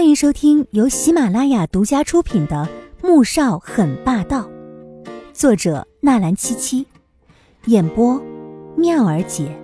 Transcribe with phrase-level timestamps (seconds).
[0.00, 2.66] 欢迎收听由喜马拉雅独家出品的
[3.06, 4.48] 《穆少很霸道》，
[5.34, 6.86] 作者纳兰七七，
[7.66, 8.18] 演播
[8.78, 9.54] 妙儿姐。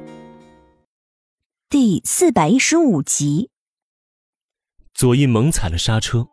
[1.70, 3.48] 第四百一十五集。
[4.92, 6.26] 左印猛踩了刹车，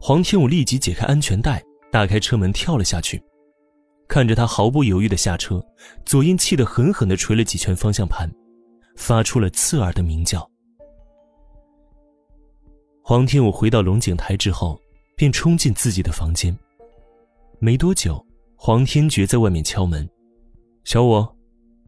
[0.00, 1.62] 黄天武立即解开安全带，
[1.92, 3.22] 打开车门跳了下去。
[4.08, 5.64] 看着他毫不犹豫的下车，
[6.04, 8.28] 左印气得狠狠的捶了几拳方向盘，
[8.96, 10.50] 发出了刺耳的鸣叫。
[13.06, 14.80] 黄天武回到龙井台之后，
[15.14, 16.58] 便冲进自己的房间。
[17.58, 18.26] 没多久，
[18.56, 20.08] 黄天觉在外面敲门
[20.84, 21.22] ：“小五，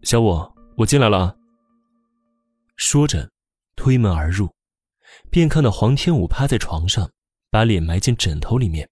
[0.03, 1.35] 小五，我进来了。”
[2.77, 3.31] 说着，
[3.77, 4.51] 推门而入，
[5.31, 7.11] 便看到黄天武趴在床上，
[7.51, 8.87] 把脸埋进枕头里面。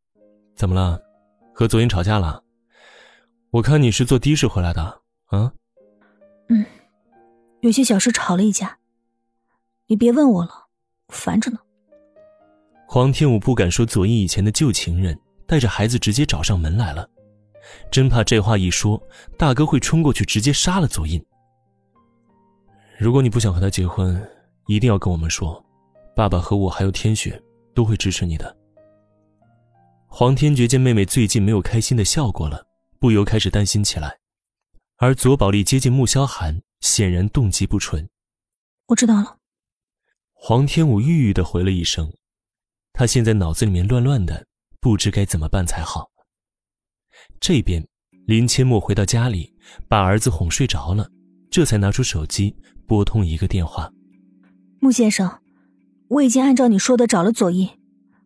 [0.56, 0.98] “怎么了？
[1.52, 2.42] 和昨天吵架了？
[3.50, 5.52] 我看你是坐的士回来的啊
[6.48, 6.64] ？”“嗯，
[7.60, 8.78] 有些小事吵了一架。
[9.88, 10.68] 你别问我了，
[11.08, 11.58] 烦着呢。”
[12.88, 17.08] 黄天武不敢说左英以前的旧情人带着孩子直接找上门来了，
[17.90, 19.00] 真怕这话一说，
[19.36, 21.22] 大哥会冲过去直接杀了左英。
[22.96, 24.16] 如果你不想和他结婚，
[24.66, 25.62] 一定要跟我们说，
[26.14, 27.42] 爸爸和我还有天雪
[27.74, 28.56] 都会支持你的。
[30.06, 32.64] 黄天觉见妹妹最近没有开心的笑过了，
[33.00, 34.16] 不由开始担心起来，
[34.96, 38.08] 而左宝丽接近穆萧寒，显然动机不纯。
[38.86, 39.38] 我知道了。
[40.32, 42.10] 黄天武郁郁的回了一声。
[42.98, 44.46] 他现在脑子里面乱乱的，
[44.80, 46.10] 不知该怎么办才好。
[47.38, 47.86] 这边，
[48.26, 49.54] 林千陌回到家里，
[49.86, 51.06] 把儿子哄睡着了，
[51.50, 53.92] 这才拿出手机拨通一个电话。
[54.80, 55.30] 穆先生，
[56.08, 57.68] 我已经按照你说的找了左印，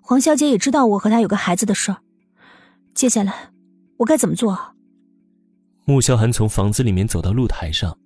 [0.01, 1.99] 黄小姐也知道我和她有个孩子的事儿。
[2.95, 3.51] 接下来，
[3.99, 4.73] 我该怎么做啊？
[5.85, 7.99] 穆萧寒从房子里面走到露台上，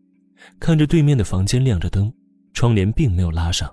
[0.58, 2.10] 看着对面的房间亮着灯，
[2.54, 3.70] 窗帘并没有拉上，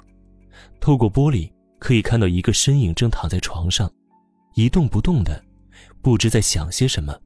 [0.81, 1.49] 透过玻璃。
[1.81, 3.91] 可以看到一个身影正躺在床上，
[4.53, 5.43] 一动不动的，
[5.99, 7.19] 不知在想些什么。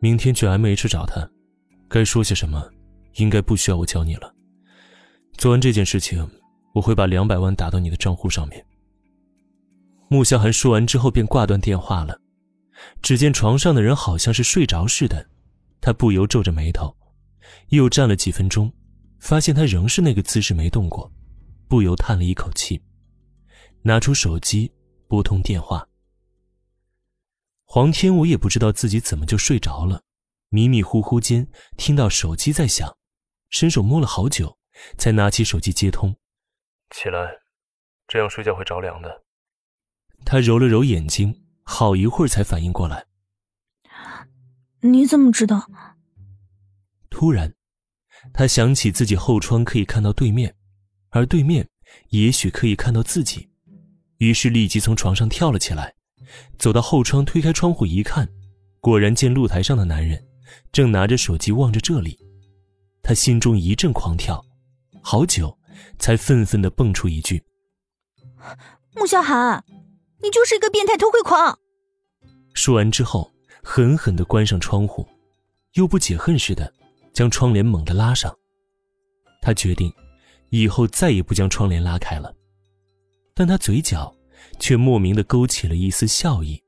[0.00, 1.30] 明天去 M H 找他，
[1.86, 2.66] 该说些什么，
[3.16, 4.34] 应该不需要我教你了。
[5.36, 6.26] 做完这件事情，
[6.72, 8.64] 我会把两百万打到你的账户上面。
[10.08, 12.18] 穆萧寒说完之后便挂断电话了。
[13.02, 15.28] 只见床上的人好像是睡着似的，
[15.82, 16.96] 他不由皱着眉头，
[17.68, 18.72] 又站了几分钟，
[19.20, 21.12] 发现他仍是那个姿势没动过，
[21.68, 22.80] 不由叹了一口气。
[23.86, 24.72] 拿出手机
[25.06, 25.86] 拨通电话。
[27.64, 30.02] 黄天武也不知道自己怎么就睡着了，
[30.48, 31.46] 迷迷糊糊间
[31.76, 32.96] 听到手机在响，
[33.50, 34.58] 伸手摸了好久，
[34.96, 36.16] 才拿起手机接通。
[36.90, 37.28] 起来，
[38.08, 39.22] 这样睡觉会着凉的。
[40.24, 43.06] 他揉了揉眼睛，好一会儿才反应过来。
[44.80, 45.70] 你怎么知道？
[47.10, 47.54] 突然，
[48.32, 50.56] 他想起自己后窗可以看到对面，
[51.10, 51.68] 而对面
[52.08, 53.50] 也许可以看到自己。
[54.18, 55.94] 于是立即从床上跳了起来，
[56.58, 58.28] 走到后窗，推开窗户一看，
[58.80, 60.24] 果然见露台上的男人
[60.72, 62.18] 正拿着手机望着这里。
[63.02, 64.44] 他心中一阵狂跳，
[65.02, 65.58] 好久
[65.98, 67.42] 才愤愤地蹦出一句
[68.96, 69.62] ：“穆萧寒，
[70.22, 71.58] 你就是一个变态偷窥狂！”
[72.54, 73.30] 说完之后，
[73.62, 75.06] 狠狠地关上窗户，
[75.74, 76.72] 又不解恨似的
[77.12, 78.34] 将窗帘猛地拉上。
[79.42, 79.92] 他决定，
[80.48, 82.34] 以后再也不将窗帘拉开了。
[83.34, 84.14] 但他嘴角
[84.60, 86.62] 却莫名的勾起了一丝笑意。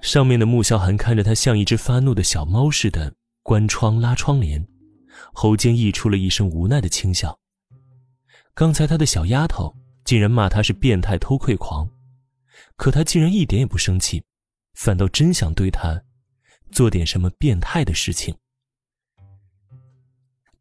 [0.00, 4.64] 上面的穆萧寒看着他，像一只发怒的小猫似的关窗拉窗帘，
[5.32, 7.36] 喉间溢出了一声无奈的轻笑。
[8.54, 11.90] 刚才他的小丫头竟然骂他是变态偷窥狂，
[12.76, 14.22] 可他竟然一点也不生气，
[14.74, 16.00] 反倒真想对他
[16.70, 18.36] 做点什么变态的事情。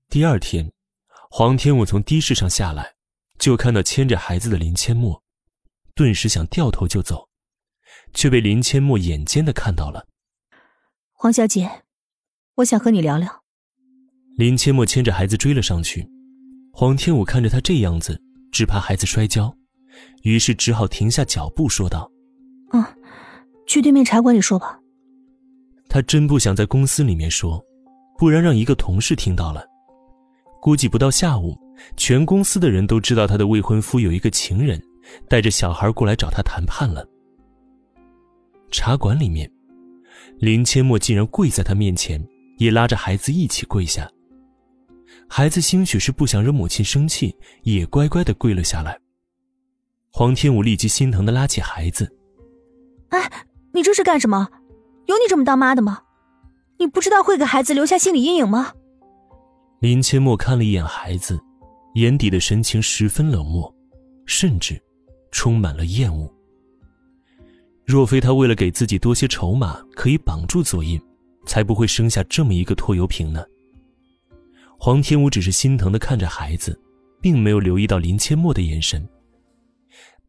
[0.10, 0.72] 第二天，
[1.30, 2.95] 黄天武从的士上下来。
[3.38, 5.22] 就看到牵着孩子的林千陌，
[5.94, 7.30] 顿时想掉头就走，
[8.14, 10.08] 却被林千陌眼尖的看到了。
[11.14, 11.84] 黄小姐，
[12.56, 13.44] 我想和你聊聊。
[14.38, 16.08] 林千陌牵着孩子追了上去，
[16.74, 19.56] 黄天武看着他这样子，只怕孩子摔跤，
[20.24, 22.12] 于是只好停下脚步说道
[22.74, 22.84] ：“嗯，
[23.68, 24.80] 去对面茶馆里说吧。”
[25.88, 27.64] 他真不想在公司里面说，
[28.18, 29.66] 不然让一个同事听到了，
[30.62, 31.58] 估计不到下午。
[31.98, 34.82] 全公司的人都知道他的未婚夫有一个情人，
[35.28, 37.08] 带着小孩过来找他谈判了。
[38.72, 39.50] 茶馆里面，
[40.40, 42.24] 林千陌竟然跪在他面前，
[42.58, 44.10] 也拉着孩子一起跪下。
[45.28, 49.00] 孩子兴许是不想惹母亲生气，也乖乖的跪了下来。
[50.12, 52.10] 黄天武立即心疼的拉起孩子
[53.10, 53.32] ：“哎，
[53.74, 54.50] 你这是干什么？
[55.06, 56.02] 有你这么当妈的吗？
[56.78, 58.74] 你不知道会给孩子留下心理阴影吗？”
[59.80, 61.40] 林千陌看了一眼孩子。
[61.96, 63.74] 眼底的神情十分冷漠，
[64.26, 64.82] 甚至
[65.32, 66.30] 充满了厌恶。
[67.86, 71.02] 若非他为了给自己多些筹码可以绑住左印，
[71.46, 73.46] 才不会生下这么一个拖油瓶呢。
[74.78, 76.78] 黄天武只是心疼的看着孩子，
[77.22, 79.08] 并没有留意到林千陌的眼神。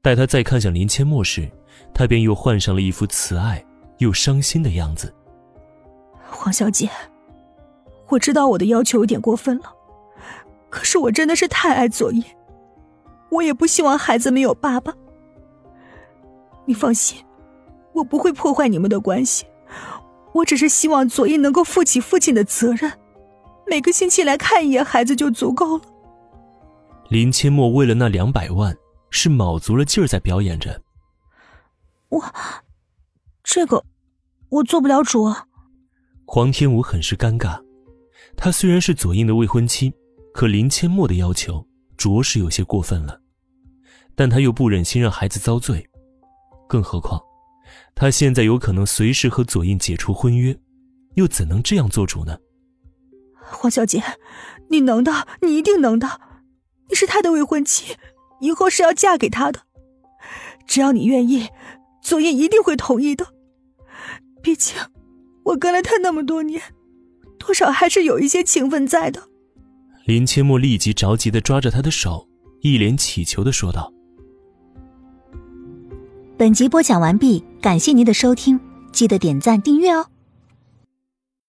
[0.01, 1.51] 待他再看向林千陌时，
[1.93, 3.65] 他便又换上了一副慈爱
[3.99, 5.13] 又伤心的样子。
[6.29, 6.89] 黄小姐，
[8.09, 9.76] 我知道我的要求有点过分了，
[10.69, 12.23] 可是我真的是太爱左印，
[13.31, 14.93] 我也不希望孩子没有爸爸。
[16.67, 17.25] 你放心，
[17.93, 19.47] 我不会破坏你们的关系，
[20.33, 22.93] 我只是希望左印能够负起父亲的责任，
[23.67, 25.85] 每个星期来看一眼孩子就足够了。
[27.09, 28.77] 林千陌为了那两百万，
[29.11, 30.83] 是卯足了劲儿在表演着。
[32.09, 32.23] 我，
[33.45, 33.85] 这个，
[34.49, 35.47] 我做不了主啊。
[36.27, 37.63] 黄天武很是尴尬，
[38.37, 39.95] 他虽然是左印的未婚妻，
[40.37, 41.67] 可林千陌的要求
[41.97, 43.23] 着实有些过分了，
[44.15, 45.89] 但他又不忍心让孩子遭罪，
[46.69, 47.19] 更何况，
[47.95, 50.55] 他现在有可能随时和左印解除婚约，
[51.15, 52.37] 又怎能这样做主呢？
[53.41, 54.03] 黄小姐，
[54.69, 56.21] 你能的，你一定能的，
[56.91, 57.97] 你是他的未婚妻，
[58.41, 59.63] 以后是要嫁给他的，
[60.67, 61.49] 只要你愿意，
[62.03, 63.29] 左印一定会同意的，
[64.43, 64.77] 毕竟。
[65.45, 66.61] 我跟了他那么多年，
[67.39, 69.31] 多少还是有一些情分在的。
[70.07, 72.29] 林千陌立即着急的抓着他的手，
[72.61, 73.93] 一脸乞求的说道
[76.39, 78.61] ：“本集播讲完毕，感谢您的收听，
[78.93, 80.07] 记得点赞订阅哦。”